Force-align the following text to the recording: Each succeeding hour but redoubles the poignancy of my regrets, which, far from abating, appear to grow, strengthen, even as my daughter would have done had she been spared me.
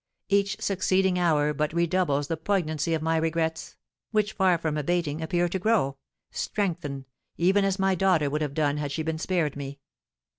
Each 0.29 0.59
succeeding 0.59 1.19
hour 1.19 1.53
but 1.53 1.73
redoubles 1.73 2.25
the 2.27 2.35
poignancy 2.35 2.95
of 2.95 3.03
my 3.03 3.17
regrets, 3.17 3.77
which, 4.09 4.33
far 4.33 4.57
from 4.57 4.75
abating, 4.75 5.21
appear 5.21 5.47
to 5.49 5.59
grow, 5.59 5.99
strengthen, 6.31 7.05
even 7.37 7.63
as 7.63 7.77
my 7.77 7.93
daughter 7.93 8.27
would 8.27 8.41
have 8.41 8.55
done 8.55 8.77
had 8.77 8.91
she 8.91 9.03
been 9.03 9.19
spared 9.19 9.55
me. 9.55 9.77